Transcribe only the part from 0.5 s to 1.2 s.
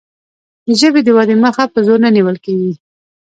د ژبې د